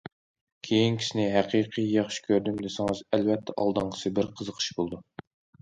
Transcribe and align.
كېيىنكىسىنى 0.67 1.25
ھەقىقىي 1.33 1.91
ياخشى 1.97 2.25
كۆردۈم 2.29 2.57
دېسىڭىز، 2.63 3.05
ئەلۋەتتە 3.19 3.57
ئالدىنقىسى 3.65 4.15
بىر 4.17 4.31
قىزىقىش 4.41 4.73
بولىدۇ. 4.81 5.03